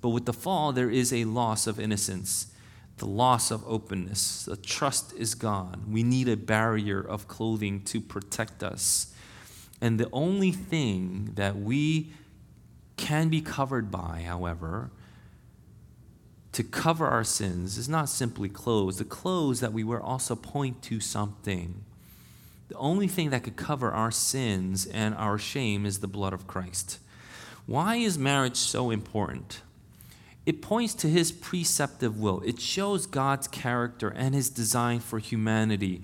[0.00, 2.48] But with the fall, there is a loss of innocence
[2.98, 4.44] the loss of openness.
[4.44, 5.84] The trust is gone.
[5.90, 9.14] We need a barrier of clothing to protect us.
[9.80, 12.12] And the only thing that we
[12.96, 14.90] can be covered by, however,
[16.52, 18.96] to cover our sins is not simply clothes.
[18.96, 21.84] The clothes that we wear also point to something.
[22.68, 26.46] The only thing that could cover our sins and our shame is the blood of
[26.46, 26.98] Christ.
[27.66, 29.60] Why is marriage so important?
[30.46, 32.40] It points to his preceptive will.
[32.42, 36.02] It shows God's character and his design for humanity.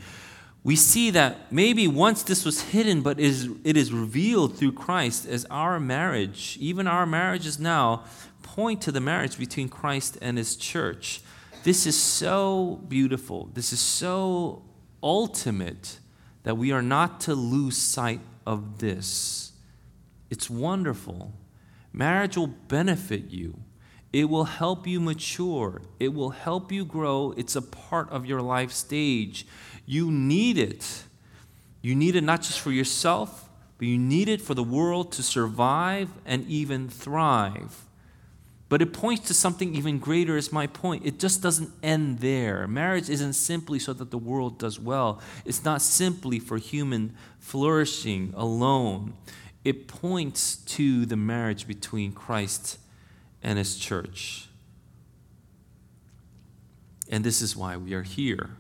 [0.65, 5.27] We see that maybe once this was hidden, but is, it is revealed through Christ
[5.27, 8.05] as our marriage, even our marriages now,
[8.43, 11.21] point to the marriage between Christ and his church.
[11.63, 13.49] This is so beautiful.
[13.55, 14.63] This is so
[15.03, 15.99] ultimate
[16.43, 19.53] that we are not to lose sight of this.
[20.31, 21.33] It's wonderful.
[21.93, 23.59] Marriage will benefit you.
[24.13, 25.81] It will help you mature.
[25.99, 27.33] It will help you grow.
[27.37, 29.47] It's a part of your life stage.
[29.87, 31.05] You need it.
[31.81, 33.49] You need it not just for yourself,
[33.79, 37.87] but you need it for the world to survive and even thrive.
[38.69, 41.05] But it points to something even greater, is my point.
[41.05, 42.67] It just doesn't end there.
[42.67, 48.33] Marriage isn't simply so that the world does well, it's not simply for human flourishing
[48.37, 49.15] alone.
[49.65, 52.79] It points to the marriage between Christ
[53.43, 54.49] and his church.
[57.09, 58.51] And this is why we are here.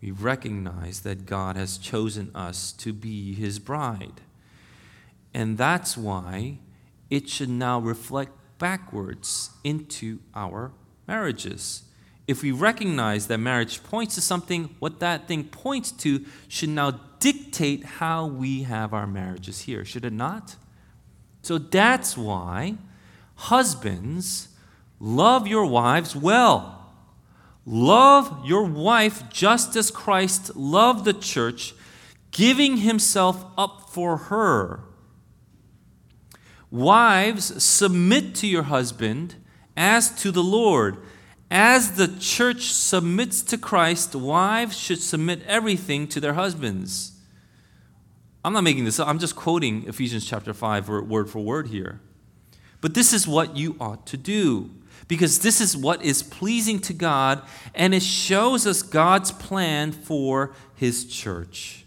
[0.00, 4.20] We recognize that God has chosen us to be his bride.
[5.34, 6.58] And that's why
[7.10, 10.72] it should now reflect backwards into our
[11.06, 11.82] marriages.
[12.26, 17.00] If we recognize that marriage points to something, what that thing points to should now
[17.18, 20.56] dictate how we have our marriages here, should it not?
[21.42, 22.76] So that's why
[23.38, 24.48] Husbands,
[24.98, 26.92] love your wives well.
[27.64, 31.72] Love your wife just as Christ loved the church,
[32.32, 34.80] giving himself up for her.
[36.72, 39.36] Wives, submit to your husband
[39.76, 40.98] as to the Lord.
[41.48, 47.12] As the church submits to Christ, wives should submit everything to their husbands.
[48.44, 52.00] I'm not making this up, I'm just quoting Ephesians chapter 5 word for word here.
[52.80, 54.70] But this is what you ought to do
[55.08, 57.42] because this is what is pleasing to God
[57.74, 61.84] and it shows us God's plan for his church.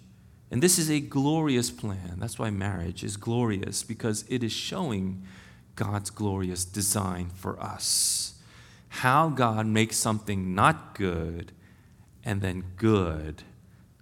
[0.50, 2.18] And this is a glorious plan.
[2.18, 5.24] That's why marriage is glorious because it is showing
[5.76, 8.34] God's glorious design for us.
[8.90, 11.54] How God makes something not good
[12.26, 13.44] and then good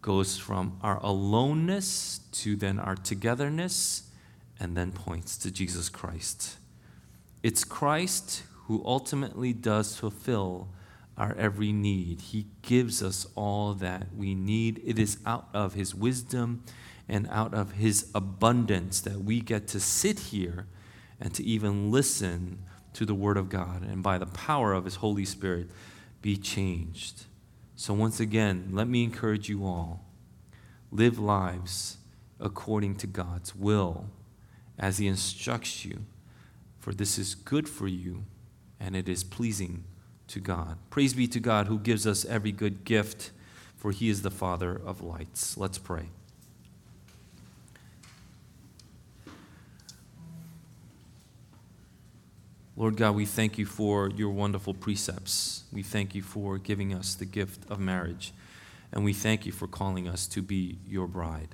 [0.02, 4.10] goes from our aloneness to then our togetherness
[4.60, 6.59] and then points to Jesus Christ.
[7.42, 10.70] It's Christ who ultimately does fulfill
[11.18, 12.22] our every need.
[12.22, 14.82] He gives us all that we need.
[14.86, 16.64] It is out of His wisdom
[17.08, 20.68] and out of His abundance that we get to sit here
[21.20, 22.60] and to even listen
[22.94, 25.70] to the Word of God and by the power of His Holy Spirit
[26.22, 27.26] be changed.
[27.76, 30.06] So, once again, let me encourage you all
[30.92, 31.98] live lives
[32.40, 34.10] according to God's will
[34.78, 36.06] as He instructs you
[36.90, 38.24] for this is good for you
[38.80, 39.84] and it is pleasing
[40.28, 40.76] to God.
[40.90, 43.30] Praise be to God who gives us every good gift,
[43.76, 45.56] for he is the Father of lights.
[45.56, 46.06] Let's pray.
[52.76, 55.66] Lord God, we thank you for your wonderful precepts.
[55.72, 58.34] We thank you for giving us the gift of marriage.
[58.92, 61.54] And we thank you for calling us to be your bride.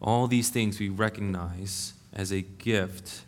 [0.00, 3.22] All these things we recognize as a gift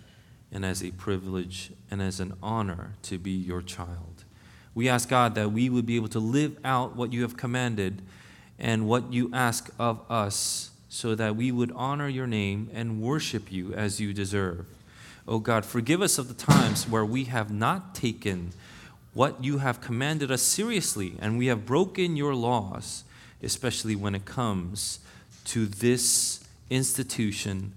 [0.53, 4.25] and as a privilege and as an honor to be your child.
[4.75, 8.03] We ask God that we would be able to live out what you have commanded
[8.59, 13.51] and what you ask of us so that we would honor your name and worship
[13.51, 14.67] you as you deserve.
[15.27, 18.53] Oh God, forgive us of the times where we have not taken
[19.15, 23.05] what you have commanded us seriously and we have broken your laws,
[23.43, 25.01] especially when it comes
[25.45, 27.73] to this institution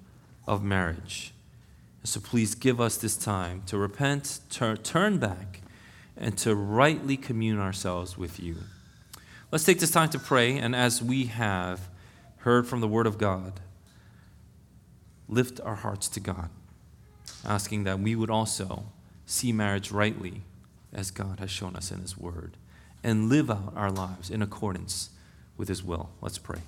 [0.47, 1.33] of marriage.
[2.05, 5.61] So please give us this time to repent, turn, turn back,
[6.15, 8.57] and to rightly commune ourselves with you.
[9.51, 11.89] Let's take this time to pray, and as we have
[12.37, 13.59] heard from the Word of God,
[15.27, 16.49] lift our hearts to God,
[17.43, 18.85] asking that we would also
[19.25, 20.43] see marriage rightly
[20.93, 22.55] as God has shown us in His Word,
[23.03, 25.09] and live out our lives in accordance
[25.57, 26.11] with His will.
[26.21, 26.59] Let's pray.